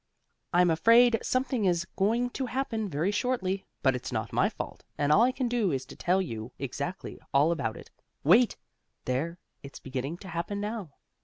[0.51, 5.11] I'm afraid something is going to happen very shortly, but it's not my fault, and
[5.11, 7.91] all I can do is to tell you exactly all about it.
[8.23, 8.57] Wait!
[9.05, 10.89] There, it's beginning to happen now.